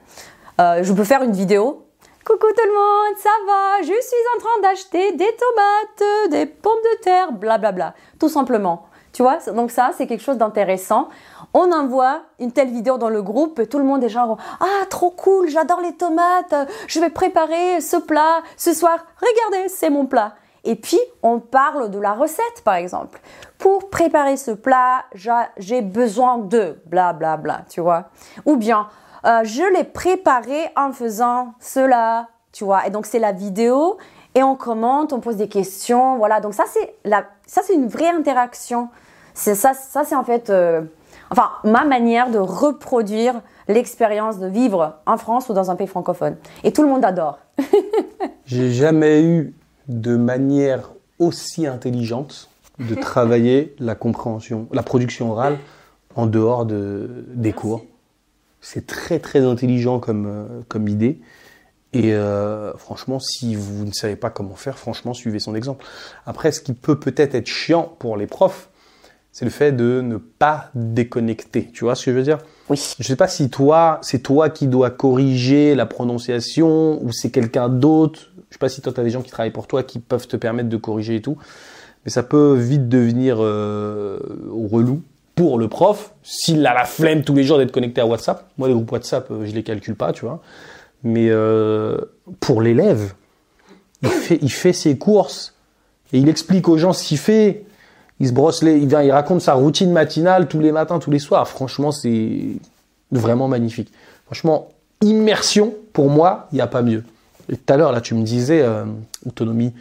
euh, 0.61 0.83
je 0.83 0.93
peux 0.93 1.05
faire 1.05 1.23
une 1.23 1.33
vidéo 1.33 1.86
Coucou 2.27 2.49
tout 2.49 2.67
le 2.67 2.75
monde, 2.75 3.19
ça 3.19 3.31
va? 3.47 3.83
Je 3.83 3.87
suis 3.87 4.27
en 4.35 4.41
train 4.41 4.61
d'acheter 4.61 5.13
des 5.13 5.37
tomates, 5.37 6.31
des 6.31 6.47
pommes 6.47 6.73
de 6.73 7.01
terre, 7.01 7.31
blablabla. 7.31 7.71
Bla 7.71 7.73
bla. 7.73 7.95
Tout 8.19 8.29
simplement. 8.29 8.89
Tu 9.13 9.23
vois 9.23 9.39
Donc 9.55 9.71
ça, 9.71 9.93
c'est 9.97 10.09
quelque 10.09 10.25
chose 10.25 10.37
d'intéressant. 10.37 11.09
On 11.55 11.71
envoie 11.71 12.23
une 12.41 12.51
telle 12.51 12.73
vidéo 12.73 12.99
dans 12.99 13.11
le 13.11 13.23
groupe 13.23 13.69
tout 13.69 13.79
le 13.79 13.85
monde 13.85 14.03
est 14.03 14.09
genre 14.09 14.39
ah 14.59 14.87
trop 14.91 15.11
cool, 15.11 15.49
j'adore 15.49 15.81
les 15.81 15.95
tomates, 15.95 16.53
je 16.89 16.99
vais 16.99 17.11
préparer 17.11 17.81
ce 17.81 17.97
plat 17.97 18.43
ce 18.57 18.75
soir. 18.75 18.99
Regardez, 19.21 19.69
c'est 19.69 19.91
mon 19.91 20.07
plat. 20.07 20.35
Et 20.65 20.75
puis 20.75 20.99
on 21.23 21.39
parle 21.39 21.93
de 21.93 22.01
la 22.01 22.13
recette 22.13 22.63
par 22.65 22.75
exemple. 22.75 23.21
Pour 23.57 23.89
préparer 23.89 24.37
ce 24.37 24.51
plat, 24.51 25.05
j'ai 25.59 25.81
besoin 25.81 26.39
de 26.39 26.77
bla 26.87 27.13
bla 27.13 27.37
bla, 27.37 27.61
tu 27.69 27.81
vois. 27.81 28.07
Ou 28.47 28.57
bien 28.57 28.89
euh, 29.25 29.45
je 29.45 29.63
l'ai 29.77 29.85
préparé 29.85 30.71
en 30.77 30.93
faisant 30.93 31.55
cela, 31.61 32.29
tu 32.53 32.65
vois. 32.65 32.87
Et 32.87 32.91
donc 32.91 33.07
c'est 33.07 33.19
la 33.19 33.33
vidéo 33.33 33.99
et 34.35 34.43
on 34.43 34.55
commente, 34.55 35.13
on 35.13 35.21
pose 35.21 35.37
des 35.37 35.49
questions, 35.49 36.19
voilà. 36.19 36.41
Donc 36.41 36.55
ça 36.55 36.65
c'est 36.69 36.95
la, 37.05 37.25
ça 37.47 37.63
c'est 37.65 37.75
une 37.75 37.89
vraie 37.89 38.11
interaction. 38.11 38.89
C'est 39.35 39.55
ça, 39.55 39.75
ça 39.75 40.05
c'est 40.05 40.15
en 40.15 40.25
fait, 40.25 40.51
euh, 40.51 40.83
enfin 41.31 41.51
ma 41.65 41.85
manière 41.85 42.31
de 42.31 42.39
reproduire 42.39 43.35
l'expérience 43.69 44.39
de 44.39 44.47
vivre 44.47 44.97
en 45.07 45.17
France 45.17 45.49
ou 45.49 45.53
dans 45.53 45.71
un 45.71 45.77
pays 45.77 45.87
francophone. 45.87 46.37
Et 46.65 46.73
tout 46.73 46.83
le 46.83 46.89
monde 46.89 47.05
adore. 47.05 47.39
J'ai 48.47 48.73
jamais 48.73 49.23
eu 49.23 49.55
de 49.89 50.17
manière 50.17 50.91
aussi 51.19 51.67
intelligente 51.67 52.49
de 52.79 52.95
travailler 52.95 53.75
la 53.79 53.95
compréhension, 53.95 54.69
la 54.73 54.83
production 54.83 55.33
orale 55.33 55.59
en 56.15 56.27
dehors 56.27 56.67
de, 56.67 57.25
des 57.35 57.53
cours. 57.53 57.85
C'est 58.69 58.85
très 58.85 59.21
très 59.21 59.45
intelligent 59.45 60.01
comme, 60.01 60.27
euh, 60.27 60.61
comme 60.67 60.89
idée. 60.89 61.21
Et 61.93 62.13
euh, 62.15 62.77
franchement, 62.77 63.21
si 63.21 63.55
vous 63.55 63.85
ne 63.85 63.93
savez 63.93 64.17
pas 64.17 64.29
comment 64.29 64.57
faire, 64.57 64.77
franchement, 64.77 65.15
suivez 65.15 65.39
son 65.39 65.55
exemple. 65.55 65.87
Après, 66.27 66.51
ce 66.51 66.61
qui 66.61 66.73
peut 66.73 66.99
peut-être 66.99 67.37
être 67.37 67.47
chiant 67.47 67.95
pour 68.01 68.17
les 68.17 68.27
profs, 68.27 68.69
c'est 69.31 69.45
le 69.45 69.53
fait 69.53 69.71
de 69.71 70.01
ne 70.01 70.17
pas 70.17 70.71
déconnecter. 70.75 71.71
Tu 71.73 71.85
vois 71.85 71.95
ce 71.95 72.07
que 72.07 72.11
je 72.11 72.17
veux 72.17 72.25
dire? 72.25 72.39
Oui. 72.69 72.77
Je 72.99 73.05
ne 73.05 73.07
sais 73.07 73.15
pas 73.15 73.29
si 73.29 73.51
toi, 73.51 74.01
c'est 74.03 74.19
toi 74.19 74.51
qui 74.51 74.67
dois 74.67 74.91
corriger 74.91 75.77
la 75.77 75.87
prononciation 75.87 77.01
ou 77.05 77.13
c'est 77.13 77.31
quelqu'un 77.31 77.69
d'autre. 77.69 78.33
Je 78.35 78.41
ne 78.41 78.53
sais 78.55 78.59
pas 78.59 78.69
si 78.69 78.81
toi, 78.81 78.93
tu 78.93 78.99
as 78.99 79.05
des 79.05 79.11
gens 79.11 79.23
qui 79.23 79.31
travaillent 79.31 79.53
pour 79.53 79.69
toi 79.69 79.85
qui 79.85 80.01
peuvent 80.01 80.27
te 80.27 80.37
permettre 80.37 80.69
de 80.69 80.77
corriger 80.77 81.15
et 81.15 81.23
tout. 81.23 81.39
Mais 82.05 82.11
ça 82.11 82.25
peut 82.25 82.55
vite 82.55 82.89
devenir 82.89 83.37
euh, 83.39 84.19
relou 84.51 85.03
pour 85.37 85.59
le 85.59 85.69
prof, 85.69 86.13
s'il 86.25 86.67
a 86.67 86.75
la 86.75 86.85
flemme 86.85 87.23
tous 87.23 87.35
les 87.35 87.45
jours 87.45 87.59
d'être 87.59 87.71
connecté 87.71 88.01
à 88.01 88.07
WhatsApp, 88.07 88.51
moi 88.59 88.67
les 88.67 88.75
groupes 88.75 88.91
WhatsApp, 88.91 89.31
euh, 89.31 89.47
je 89.47 89.53
les 89.53 89.63
calcule 89.63 89.95
pas, 89.95 90.13
tu 90.13 90.25
vois. 90.25 90.41
Mais 91.05 91.29
euh, 91.29 91.99
pour 92.41 92.63
l'élève, 92.63 93.13
il 94.03 94.51
fait, 94.51 94.73
ses 94.73 94.99
courses 94.99 95.55
et 96.13 96.19
il 96.19 96.29
explique 96.29 96.69
aux 96.69 96.79
gens 96.79 96.93
ce 96.93 97.05
qu'il 97.05 97.19
fait. 97.19 97.65
il 98.19 98.29
se 98.29 98.33
brosse 98.33 98.63
les, 98.63 98.79
il 98.79 99.13
raconte 99.13 99.43
sa 99.43 99.55
routine 99.55 99.93
matinale 99.93 100.49
tous 100.49 100.59
les 100.59 100.73
matins, 100.73 100.99
tous 100.99 101.11
les 101.11 101.19
soirs. 101.19 101.47
Franchement, 101.47 101.93
c'est 101.93 102.41
vraiment 103.13 103.47
magnifique. 103.47 103.93
Franchement, 104.25 104.71
immersion, 105.03 105.75
pour 105.93 106.11
moi, 106.11 106.49
il 106.51 106.57
n'y 106.57 106.61
a 106.63 106.67
pas 106.67 106.83
mieux. 106.83 107.05
Tout 107.49 107.59
à 107.69 107.77
l'heure, 107.77 107.93
là, 107.93 108.01
tu 108.01 108.15
me 108.15 108.23
disais, 108.23 108.63
euh, 108.63 108.85
autonomie 109.27 109.73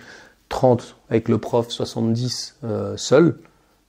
30 0.49 0.95
avec 1.09 1.29
le 1.29 1.37
prof, 1.37 1.69
70 1.69 2.57
euh, 2.63 2.97
seul. 2.97 3.37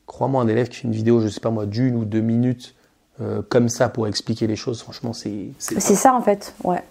Crois-moi, 0.06 0.42
un 0.42 0.48
élève 0.48 0.68
qui 0.68 0.76
fait 0.78 0.84
une 0.84 0.94
vidéo, 0.94 1.20
je 1.20 1.28
sais 1.28 1.40
pas 1.40 1.50
moi, 1.50 1.66
d'une 1.66 1.96
ou 1.96 2.04
deux 2.04 2.20
minutes, 2.20 2.74
euh, 3.20 3.42
comme 3.48 3.68
ça 3.68 3.88
pour 3.88 4.06
expliquer 4.06 4.46
les 4.46 4.56
choses, 4.56 4.80
franchement, 4.80 5.12
c'est. 5.12 5.48
C'est 5.58 5.80
ça, 5.80 6.14
en 6.14 6.22
fait, 6.22 6.54
ouais. 6.64 6.82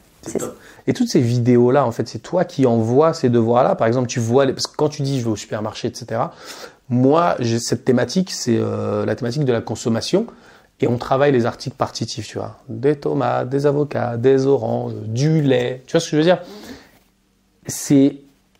Et 0.87 0.93
toutes 0.93 1.09
ces 1.09 1.19
vidéos-là, 1.19 1.85
en 1.85 1.91
fait, 1.91 2.07
c'est 2.07 2.19
toi 2.19 2.45
qui 2.45 2.65
envoies 2.65 3.13
ces 3.13 3.29
devoirs-là. 3.29 3.75
Par 3.75 3.87
exemple, 3.87 4.07
tu 4.07 4.19
vois, 4.19 4.47
parce 4.47 4.65
que 4.65 4.75
quand 4.75 4.89
tu 4.89 5.03
dis 5.03 5.19
je 5.19 5.25
vais 5.25 5.31
au 5.31 5.35
supermarché, 5.35 5.87
etc., 5.87 6.19
moi, 6.89 7.35
j'ai 7.39 7.59
cette 7.59 7.85
thématique, 7.85 8.31
c'est 8.31 8.57
la 8.57 9.15
thématique 9.15 9.45
de 9.45 9.51
la 9.51 9.61
consommation. 9.61 10.25
Et 10.81 10.87
on 10.87 10.97
travaille 10.97 11.31
les 11.31 11.45
articles 11.45 11.75
partitifs, 11.75 12.27
tu 12.27 12.37
vois. 12.37 12.59
Des 12.67 12.95
tomates, 12.95 13.49
des 13.49 13.65
avocats, 13.65 14.17
des 14.17 14.45
oranges, 14.45 14.93
du 15.05 15.41
lait. 15.41 15.83
Tu 15.87 15.93
vois 15.93 16.01
ce 16.01 16.07
que 16.07 16.11
je 16.11 16.17
veux 16.17 16.23
dire? 16.23 16.41
C'est 17.65 18.17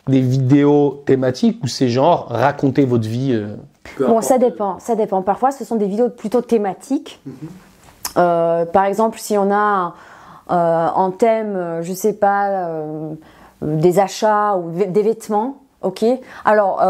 des 0.08 0.20
vidéos 0.20 1.02
thématiques 1.04 1.62
ou 1.62 1.66
c'est 1.66 1.88
genre 1.88 2.26
raconter 2.28 2.84
votre 2.84 3.08
vie 3.08 3.32
euh, 3.32 3.56
Bon, 4.00 4.20
ça 4.20 4.38
dépend, 4.38 4.78
ça 4.78 4.94
dépend. 4.94 5.22
Parfois, 5.22 5.50
ce 5.50 5.64
sont 5.64 5.76
des 5.76 5.86
vidéos 5.86 6.10
plutôt 6.10 6.42
thématiques. 6.42 7.20
Euh, 8.16 8.64
par 8.64 8.84
exemple, 8.84 9.18
si 9.18 9.38
on 9.38 9.52
a 9.52 9.94
euh, 10.50 10.88
en 10.94 11.10
thème, 11.10 11.80
je 11.82 11.92
sais 11.92 12.12
pas, 12.12 12.68
des 13.62 13.98
achats 13.98 14.56
ou 14.56 14.70
des 14.70 15.02
vêtements, 15.02 15.58
ok. 15.82 16.04
Alors, 16.44 16.82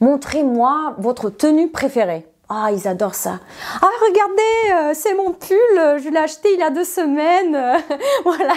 montrez-moi 0.00 0.94
votre 0.98 1.30
tenue 1.30 1.68
préférée. 1.68 2.26
Ah, 2.52 2.70
ils 2.72 2.88
adorent 2.88 3.14
ça. 3.14 3.38
Ah, 3.80 3.86
regardez, 4.02 4.72
euh, 4.74 4.92
c'est 4.92 5.14
mon 5.14 5.30
pull, 5.30 5.56
euh, 5.78 5.98
je 5.98 6.08
l'ai 6.08 6.18
acheté 6.18 6.48
il 6.52 6.58
y 6.58 6.64
a 6.64 6.70
deux 6.70 6.82
semaines. 6.82 7.56
voilà, 8.24 8.54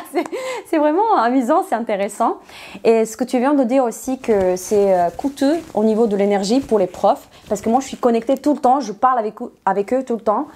c'est 0.66 0.80
vraiment 0.80 1.16
amusant, 1.16 1.64
c'est 1.70 1.76
intéressant. 1.76 2.40
Et 2.84 3.06
ce 3.06 3.16
que 3.16 3.24
tu 3.24 3.38
viens 3.38 3.54
de 3.54 3.64
dire 3.64 3.84
aussi 3.84 4.18
que 4.18 4.56
c'est 4.56 5.00
euh, 5.00 5.12
coûteux 5.12 5.58
au 5.76 5.84
niveau 5.84 6.08
de 6.08 6.16
l'énergie 6.16 6.60
pour 6.60 6.80
les 6.80 6.88
profs, 6.88 7.28
parce 7.48 7.62
que 7.62 7.70
moi 7.70 7.82
je 7.82 7.88
suis 7.88 7.98
connectée 7.98 8.36
tout 8.36 8.56
le 8.56 8.60
temps, 8.60 8.80
je 8.80 8.94
parle 8.94 9.20
avec, 9.20 9.36
avec 9.64 9.94
eux 9.94 10.04
tout 10.04 10.16
le 10.16 10.22
temps. 10.22 10.48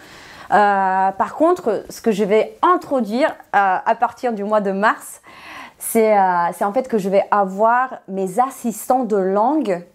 par 0.50 1.36
contre, 1.36 1.84
ce 1.92 2.02
que 2.02 2.12
je 2.12 2.24
vais 2.24 2.58
introduire 2.64 3.36
à 3.54 3.96
partir 4.00 4.34
du 4.34 4.44
mois 4.46 4.62
de 4.62 4.72
mars, 4.72 5.22
c'est 5.78 6.18
en 6.18 6.74
fait 6.74 6.88
que 6.88 6.98
je 6.98 7.08
vais 7.08 7.24
avoir 7.30 8.00
mes 8.08 8.40
assistants 8.40 9.04
de 9.04 9.18
langue 9.18 9.86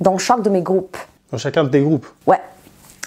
dans 0.00 0.16
chaque 0.16 0.42
de 0.42 0.50
mes 0.50 0.62
groupes. 0.62 0.96
Dans 1.32 1.38
chacun 1.38 1.64
de 1.64 1.70
tes 1.70 1.80
groupes? 1.80 2.06
Ouais. 2.24 2.40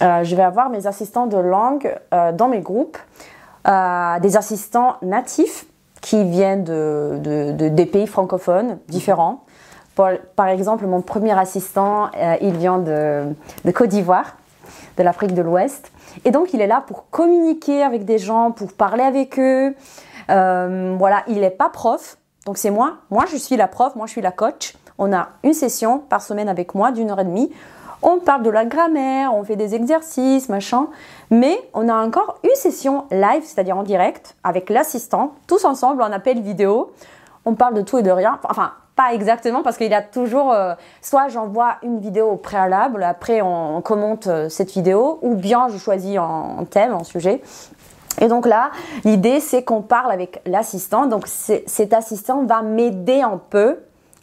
Euh, 0.01 0.23
je 0.23 0.35
vais 0.35 0.43
avoir 0.43 0.69
mes 0.69 0.87
assistants 0.87 1.27
de 1.27 1.37
langue 1.37 1.95
euh, 2.13 2.31
dans 2.31 2.47
mes 2.47 2.59
groupes, 2.59 2.97
euh, 3.67 4.19
des 4.19 4.35
assistants 4.35 4.95
natifs 5.01 5.65
qui 6.01 6.23
viennent 6.23 6.63
de, 6.63 7.51
des 7.51 7.85
pays 7.85 8.07
francophones 8.07 8.79
différents. 8.87 9.43
par 9.95 10.47
exemple, 10.47 10.87
mon 10.87 11.01
premier 11.01 11.37
assistant, 11.37 12.09
il 12.41 12.57
vient 12.57 12.79
de, 12.79 13.27
de 13.65 13.71
Côte 13.71 13.89
d'Ivoire, 13.89 14.35
de 14.97 15.03
l'Afrique 15.03 15.35
de 15.35 15.43
l'Ouest. 15.43 15.91
Et 16.25 16.31
donc, 16.31 16.55
il 16.55 16.61
est 16.61 16.65
là 16.65 16.83
pour 16.87 17.11
communiquer 17.11 17.83
avec 17.83 18.03
des 18.03 18.17
gens, 18.17 18.49
pour 18.49 18.73
parler 18.73 19.03
avec 19.03 19.37
eux. 19.37 19.75
voilà, 20.27 21.21
il 21.27 21.41
n'est 21.41 21.51
pas 21.51 21.69
prof. 21.69 22.17
Donc, 22.47 22.57
c'est 22.57 22.71
moi. 22.71 22.95
Moi, 23.11 23.25
je 23.31 23.37
suis 23.37 23.57
la 23.57 23.67
prof, 23.67 23.95
moi, 23.95 24.07
je 24.07 24.13
suis 24.13 24.21
la 24.21 24.31
coach. 24.31 24.73
On 24.97 25.13
a 25.13 25.29
une 25.43 25.53
session 25.53 25.99
par 25.99 26.23
semaine 26.23 26.49
avec 26.49 26.73
moi 26.73 26.91
d'une 26.91 27.11
heure 27.11 27.19
et 27.19 27.25
demie 27.25 27.51
on 28.01 28.19
parle 28.19 28.43
de 28.43 28.49
la 28.49 28.65
grammaire, 28.65 29.33
on 29.33 29.43
fait 29.43 29.55
des 29.55 29.75
exercices, 29.75 30.49
machin. 30.49 30.87
Mais 31.29 31.57
on 31.73 31.87
a 31.87 31.95
encore 31.95 32.39
une 32.43 32.55
session 32.55 33.05
live, 33.11 33.43
c'est-à-dire 33.43 33.77
en 33.77 33.83
direct, 33.83 34.35
avec 34.43 34.69
l'assistant, 34.69 35.33
tous 35.47 35.65
ensemble 35.65 36.01
en 36.01 36.11
appel 36.11 36.41
vidéo. 36.41 36.91
On 37.45 37.55
parle 37.55 37.75
de 37.75 37.81
tout 37.81 37.97
et 37.97 38.03
de 38.03 38.11
rien. 38.11 38.39
Enfin, 38.43 38.73
pas 38.95 39.13
exactement, 39.13 39.63
parce 39.63 39.77
qu'il 39.77 39.93
a 39.93 40.01
toujours, 40.01 40.51
euh, 40.51 40.73
soit 41.01 41.27
j'envoie 41.29 41.77
une 41.83 41.99
vidéo 41.99 42.29
au 42.29 42.35
préalable, 42.35 43.03
après 43.03 43.41
on, 43.41 43.81
commente 43.81 44.27
euh, 44.27 44.49
cette 44.49 44.71
vidéo, 44.71 45.19
ou 45.21 45.35
bien 45.35 45.69
je 45.69 45.77
choisis 45.77 46.19
en, 46.19 46.65
thème, 46.65 46.93
en 46.93 47.03
sujet. 47.03 47.41
Et 48.19 48.27
donc 48.27 48.45
là, 48.45 48.71
l'idée 49.05 49.39
c'est 49.39 49.63
qu'on 49.63 49.81
parle 49.81 50.11
avec 50.11 50.41
l'assistant. 50.45 51.05
Donc 51.05 51.27
cet 51.27 51.93
assistant 51.93 52.43
va 52.43 52.61
m'aider 52.61 53.21
un 53.21 53.39
peu, 53.49 53.79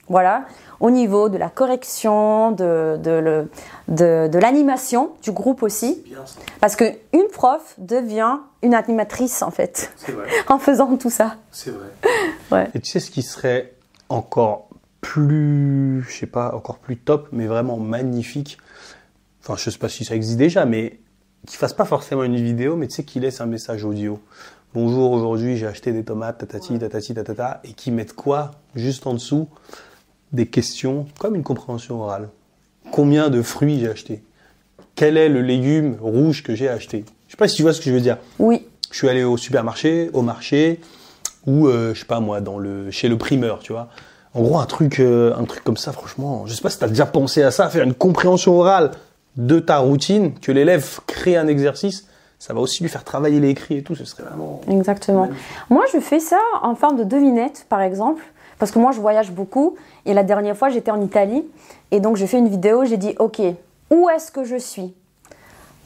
voilà, 0.09 0.47
au 0.81 0.91
niveau 0.91 1.29
de 1.29 1.37
la 1.37 1.51
correction, 1.51 2.53
de, 2.53 2.99
de, 3.03 3.49
de, 3.89 4.39
l'animation 4.39 5.13
du 5.23 5.33
groupe 5.33 5.63
aussi. 5.63 6.03
Parce 6.61 6.77
qu'une 6.77 7.29
prof 7.33 7.75
devient 7.79 8.39
une 8.63 8.75
animatrice 8.75 9.43
en 9.43 9.51
fait, 9.51 9.93
en 10.49 10.59
faisant 10.59 10.97
tout 10.97 11.11
ça. 11.11 11.37
C'est 11.53 11.71
vrai. 11.71 11.89
ouais. 12.53 12.71
Et 12.75 12.81
tu 12.81 12.91
sais 12.91 13.01
ce 13.01 13.11
qui 13.11 13.23
serait 13.23 13.75
encore 14.09 14.69
plus, 15.01 16.05
je 16.09 16.19
sais 16.19 16.27
pas, 16.27 16.55
encore 16.55 16.79
plus 16.79 16.97
top, 16.97 17.29
mais 17.33 17.47
vraiment 17.47 17.77
magnifique. 17.77 18.59
Enfin, 19.43 19.55
je 19.57 19.71
sais 19.71 19.79
pas 19.79 19.89
si 19.89 20.05
ça 20.05 20.15
existe 20.15 20.39
déjà, 20.39 20.65
mais 20.65 20.99
qui 21.47 21.57
fasse 21.57 21.73
pas 21.73 21.85
forcément 21.85 22.25
une 22.25 22.37
vidéo, 22.37 22.77
mais 22.77 22.89
tu 22.89 22.95
sais 22.95 23.05
qu'il 23.05 23.23
laisse 23.23 23.41
un 23.41 23.47
message 23.47 23.85
audio. 23.85 24.21
Bonjour, 24.75 25.13
aujourd'hui 25.13 25.57
j'ai 25.57 25.67
acheté 25.67 25.93
des 25.93 26.05
tomates, 26.05 26.39
tatati, 26.39 26.79
tatati, 26.79 27.15
tatata, 27.15 27.61
et 27.65 27.73
qui 27.73 27.91
mettent 27.91 28.13
quoi 28.13 28.51
juste 28.75 29.07
en 29.07 29.15
dessous? 29.15 29.49
Des 30.33 30.47
questions 30.47 31.07
comme 31.19 31.35
une 31.35 31.43
compréhension 31.43 32.01
orale. 32.03 32.29
Combien 32.93 33.31
de 33.31 33.43
fruits 33.43 33.81
j'ai 33.81 33.89
acheté 33.89 34.23
Quel 34.95 35.17
est 35.17 35.29
le 35.29 35.43
légume 35.43 35.97
rouge 36.01 36.43
que 36.43 36.55
j'ai 36.55 36.69
acheté? 36.69 37.05
Je 37.27 37.33
sais 37.33 37.37
pas 37.37 37.49
si 37.49 37.57
tu 37.57 37.63
vois 37.63 37.73
ce 37.73 37.81
que 37.81 37.87
je 37.87 37.93
veux 37.93 38.01
dire. 38.01 38.19
Oui. 38.39 38.67
Je 38.91 38.97
suis 38.97 39.09
allé 39.09 39.25
au 39.25 39.37
supermarché, 39.37 40.11
au 40.15 40.23
marché, 40.23 40.81
ou 41.47 41.69
euh, 41.69 41.93
je 41.95 42.01
sais 42.01 42.07
pas 42.07 42.21
moi, 42.21 42.41
dans 42.41 42.59
le 42.59 42.91
chez 42.91 43.09
le 43.09 43.19
primeur, 43.19 43.59
tu 43.59 43.73
vois. 43.73 43.89
En 44.35 44.43
gros, 44.43 44.59
un 44.59 44.67
truc, 44.67 45.01
euh, 45.01 45.35
un 45.37 45.45
truc 45.45 45.65
comme 45.65 45.77
ça, 45.77 45.93
franchement, 45.93 46.47
je 46.47 46.55
sais 46.55 46.63
pas 46.63 46.71
si 46.71 46.79
tu 46.79 46.85
as 46.85 46.89
déjà 46.89 47.07
pensé 47.07 47.43
à 47.43 47.51
ça, 47.51 47.69
faire 47.69 47.85
une 47.85 47.95
compréhension 47.95 48.59
orale 48.59 48.93
de 49.37 49.59
ta 49.59 49.79
routine, 49.79 50.35
que 50.35 50.53
l'élève 50.53 51.01
crée 51.07 51.37
un 51.37 51.47
exercice, 51.47 52.07
ça 52.39 52.55
va 52.55 52.61
aussi 52.61 52.83
lui 52.83 52.89
faire 52.89 53.05
travailler 53.05 53.41
l'écrit 53.41 53.79
et 53.79 53.83
tout, 53.83 53.95
ce 53.95 54.05
serait 54.05 54.23
vraiment. 54.23 54.61
Exactement. 54.69 55.29
Moi, 55.71 55.85
je 55.93 55.99
fais 55.99 56.21
ça 56.21 56.39
en 56.63 56.75
forme 56.75 56.97
de 56.97 57.05
devinette, 57.05 57.67
par 57.69 57.81
exemple. 57.81 58.23
Parce 58.59 58.71
que 58.71 58.79
moi, 58.79 58.93
je 58.93 59.01
voyage 59.01 59.31
beaucoup. 59.31 59.77
Et 60.05 60.15
la 60.15 60.23
dernière 60.25 60.57
fois, 60.57 60.69
j'étais 60.69 60.91
en 60.91 61.01
Italie. 61.01 61.45
Et 61.91 62.01
donc, 62.01 62.17
j'ai 62.17 62.27
fait 62.27 62.39
une 62.39 62.49
vidéo. 62.49 62.85
J'ai 62.85 62.97
dit, 62.97 63.15
OK, 63.19 63.41
où 63.91 64.09
est-ce 64.09 64.31
que 64.31 64.45
je 64.45 64.57
suis? 64.57 64.95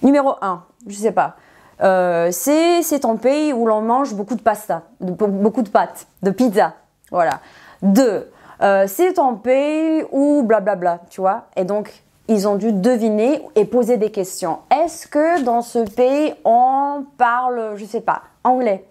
Numéro 0.02 0.34
1, 0.40 0.62
je 0.86 0.94
sais 0.94 1.12
pas. 1.12 1.36
Euh, 1.82 2.28
c'est 2.30 3.04
un 3.04 3.16
pays 3.16 3.52
où 3.52 3.66
l'on 3.66 3.80
mange 3.80 4.14
beaucoup 4.14 4.34
de 4.34 4.42
pasta, 4.42 4.82
beaucoup 5.00 5.62
de 5.62 5.68
pâtes, 5.68 6.06
de 6.22 6.30
pizza. 6.30 6.74
Voilà. 7.10 7.40
2. 7.82 8.30
Euh, 8.62 8.84
c'est 8.86 9.18
un 9.18 9.34
pays 9.34 10.04
où 10.12 10.42
blablabla, 10.42 11.00
tu 11.10 11.20
vois. 11.20 11.46
Et 11.56 11.64
donc, 11.64 12.02
ils 12.28 12.46
ont 12.46 12.56
dû 12.56 12.72
deviner 12.72 13.42
et 13.56 13.64
poser 13.64 13.96
des 13.96 14.10
questions. 14.10 14.58
Est-ce 14.70 15.06
que 15.06 15.42
dans 15.42 15.62
ce 15.62 15.80
pays, 15.80 16.34
on 16.44 17.04
parle, 17.18 17.74
je 17.76 17.84
sais 17.84 18.00
pas, 18.00 18.22
anglais? 18.44 18.84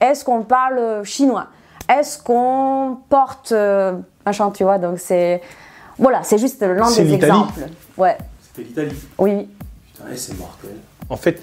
Est-ce 0.00 0.24
qu'on 0.24 0.42
parle 0.42 1.04
chinois? 1.04 1.48
Est-ce 1.88 2.22
qu'on 2.22 2.98
porte 3.08 3.52
euh, 3.52 3.96
machin, 4.24 4.50
tu 4.50 4.62
vois? 4.62 4.78
Donc 4.78 4.98
c'est 4.98 5.40
voilà, 5.98 6.22
c'est 6.22 6.38
juste 6.38 6.62
l'un 6.62 6.90
des 6.90 7.12
exemples. 7.14 7.60
Ouais. 7.96 8.16
C'était 8.42 8.68
l'Italie. 8.68 8.96
Oui. 9.18 9.48
Putain, 9.94 10.04
c'est 10.16 10.38
mortel. 10.38 10.76
En 11.10 11.16
fait, 11.16 11.42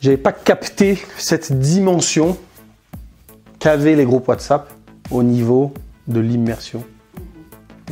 j'avais 0.00 0.16
pas 0.16 0.32
capté 0.32 0.98
cette 1.18 1.52
dimension 1.52 2.36
qu'avaient 3.58 3.96
les 3.96 4.04
groupes 4.04 4.28
WhatsApp 4.28 4.70
au 5.10 5.22
niveau 5.22 5.72
de 6.06 6.20
l'immersion. 6.20 6.84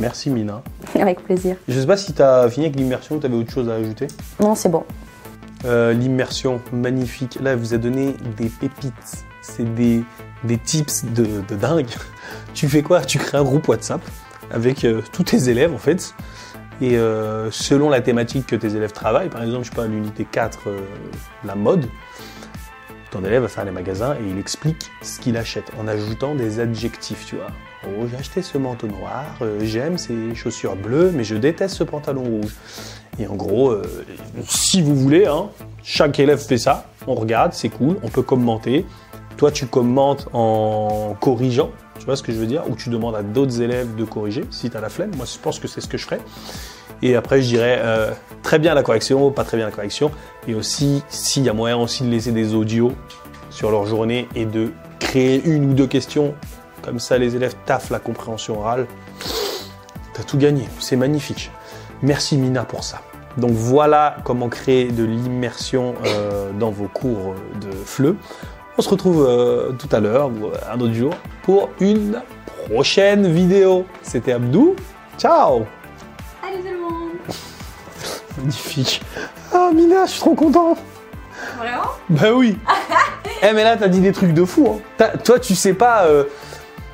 Merci 0.00 0.30
Mina. 0.30 0.62
Avec 1.00 1.22
plaisir. 1.22 1.56
Je 1.68 1.80
sais 1.80 1.86
pas 1.86 1.96
si 1.96 2.12
tu 2.12 2.22
as 2.22 2.48
fini 2.50 2.66
avec 2.66 2.76
l'immersion 2.76 3.16
ou 3.16 3.20
tu 3.20 3.26
avais 3.26 3.36
autre 3.36 3.52
chose 3.52 3.68
à 3.68 3.74
ajouter. 3.74 4.08
Non, 4.40 4.54
c'est 4.54 4.68
bon. 4.68 4.84
Euh, 5.64 5.92
l'immersion, 5.92 6.60
magnifique. 6.72 7.38
Là, 7.40 7.52
elle 7.52 7.58
vous 7.58 7.74
a 7.74 7.78
donné 7.78 8.14
des 8.36 8.48
pépites. 8.48 9.24
C'est 9.42 9.74
des, 9.74 10.02
des 10.44 10.58
tips 10.58 11.04
de, 11.04 11.42
dingue. 11.54 11.86
Tu 12.54 12.68
fais 12.68 12.82
quoi? 12.82 13.00
Tu 13.00 13.18
crées 13.18 13.38
un 13.38 13.44
groupe 13.44 13.68
WhatsApp 13.68 14.00
avec 14.50 14.84
euh, 14.84 15.02
tous 15.12 15.24
tes 15.24 15.48
élèves 15.48 15.74
en 15.74 15.78
fait. 15.78 16.14
Et 16.80 16.96
euh, 16.96 17.50
selon 17.50 17.88
la 17.88 18.00
thématique 18.00 18.46
que 18.46 18.56
tes 18.56 18.74
élèves 18.74 18.92
travaillent, 18.92 19.28
par 19.28 19.42
exemple, 19.42 19.64
je 19.64 19.70
sais 19.70 19.76
pas, 19.76 19.86
l'unité 19.86 20.26
4, 20.30 20.60
euh, 20.66 20.78
la 21.44 21.54
mode, 21.54 21.86
ton 23.14 23.24
élève 23.24 23.42
va 23.42 23.48
faire 23.48 23.64
les 23.64 23.70
magasins 23.70 24.14
et 24.14 24.28
il 24.28 24.38
explique 24.40 24.90
ce 25.00 25.20
qu'il 25.20 25.36
achète 25.36 25.70
en 25.80 25.86
ajoutant 25.86 26.34
des 26.34 26.58
adjectifs, 26.58 27.26
tu 27.26 27.36
vois. 27.36 27.46
Oh, 27.86 28.06
j'ai 28.10 28.16
acheté 28.16 28.42
ce 28.42 28.58
manteau 28.58 28.88
noir, 28.88 29.24
j'aime 29.60 29.98
ces 29.98 30.34
chaussures 30.34 30.74
bleues, 30.74 31.12
mais 31.14 31.22
je 31.22 31.36
déteste 31.36 31.76
ce 31.76 31.84
pantalon 31.84 32.24
rouge. 32.24 32.56
Et 33.20 33.28
en 33.28 33.36
gros, 33.36 33.76
si 34.48 34.82
vous 34.82 34.96
voulez, 34.96 35.26
hein, 35.26 35.48
chaque 35.84 36.18
élève 36.18 36.40
fait 36.40 36.58
ça, 36.58 36.88
on 37.06 37.14
regarde, 37.14 37.52
c'est 37.52 37.68
cool, 37.68 37.98
on 38.02 38.08
peut 38.08 38.22
commenter, 38.22 38.84
toi, 39.36 39.50
tu 39.50 39.66
commentes 39.66 40.28
en 40.32 41.16
corrigeant, 41.20 41.70
tu 41.98 42.06
vois 42.06 42.16
ce 42.16 42.22
que 42.22 42.32
je 42.32 42.38
veux 42.38 42.46
dire, 42.46 42.62
ou 42.68 42.76
tu 42.76 42.88
demandes 42.90 43.16
à 43.16 43.22
d'autres 43.22 43.60
élèves 43.60 43.94
de 43.94 44.04
corriger 44.04 44.44
si 44.50 44.70
tu 44.70 44.76
as 44.76 44.80
la 44.80 44.88
flemme. 44.88 45.10
Moi, 45.16 45.26
je 45.26 45.38
pense 45.38 45.58
que 45.58 45.68
c'est 45.68 45.80
ce 45.80 45.88
que 45.88 45.98
je 45.98 46.04
ferais. 46.04 46.20
Et 47.02 47.16
après, 47.16 47.42
je 47.42 47.48
dirais 47.48 47.80
euh, 47.82 48.12
très 48.42 48.58
bien 48.58 48.74
la 48.74 48.82
correction, 48.82 49.30
pas 49.30 49.44
très 49.44 49.56
bien 49.56 49.66
la 49.66 49.72
correction. 49.72 50.10
Et 50.46 50.54
aussi, 50.54 51.02
s'il 51.08 51.42
y 51.42 51.48
a 51.48 51.52
moyen 51.52 51.76
aussi 51.76 52.04
de 52.04 52.10
laisser 52.10 52.32
des 52.32 52.54
audios 52.54 52.92
sur 53.50 53.70
leur 53.70 53.86
journée 53.86 54.28
et 54.34 54.46
de 54.46 54.72
créer 55.00 55.42
une 55.44 55.70
ou 55.70 55.74
deux 55.74 55.86
questions. 55.86 56.34
Comme 56.82 56.98
ça, 56.98 57.18
les 57.18 57.36
élèves 57.36 57.54
taffent 57.66 57.90
la 57.90 57.98
compréhension 57.98 58.58
orale. 58.60 58.86
T'as 60.12 60.22
tout 60.22 60.38
gagné. 60.38 60.68
C'est 60.80 60.96
magnifique. 60.96 61.50
Merci 62.02 62.36
Mina 62.36 62.64
pour 62.64 62.84
ça. 62.84 63.00
Donc 63.36 63.50
voilà 63.52 64.16
comment 64.24 64.48
créer 64.48 64.90
de 64.90 65.04
l'immersion 65.04 65.94
euh, 66.04 66.52
dans 66.52 66.70
vos 66.70 66.88
cours 66.88 67.34
de 67.60 67.70
FLE. 67.70 68.16
On 68.76 68.82
se 68.82 68.88
retrouve 68.88 69.24
euh, 69.28 69.72
tout 69.72 69.88
à 69.92 70.00
l'heure 70.00 70.28
ou 70.28 70.50
un 70.70 70.80
autre 70.80 70.94
jour 70.94 71.14
pour 71.42 71.70
une 71.80 72.20
prochaine 72.68 73.30
vidéo. 73.32 73.86
C'était 74.02 74.32
Abdou. 74.32 74.74
Ciao 75.18 75.64
Allez 76.42 76.58
tout 76.60 76.68
le 76.68 76.80
monde 76.80 77.10
Magnifique. 78.38 79.00
Ah 79.52 79.70
Mina, 79.72 80.06
je 80.06 80.10
suis 80.12 80.20
trop 80.20 80.34
content. 80.34 80.76
Vraiment? 81.58 81.82
Bah 82.10 82.32
oui. 82.34 82.58
Eh 83.46 83.52
mais 83.52 83.62
là 83.62 83.76
t'as 83.76 83.88
dit 83.88 84.00
des 84.00 84.12
trucs 84.12 84.32
de 84.32 84.44
fou. 84.44 84.80
Hein. 84.98 85.08
Toi 85.22 85.38
tu 85.38 85.54
sais 85.54 85.74
pas. 85.74 86.04
euh, 86.06 86.24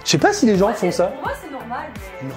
Je 0.05 0.11
sais 0.11 0.19
pas 0.19 0.33
si 0.33 0.47
les 0.47 0.57
gens 0.59 0.73
font 0.73 0.91
ça. 0.91 1.07
Pour 1.07 1.23
moi 1.23 1.33
c'est 1.41 1.51
normal 1.51 1.87
mais... 2.23 2.29
Non. 2.29 2.35